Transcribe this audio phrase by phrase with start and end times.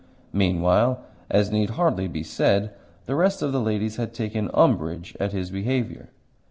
[0.33, 0.99] Meanwhile
[1.29, 2.73] (as need hardly be said)
[3.05, 6.09] the rest of the ladies had taken umbrage at his behaviour.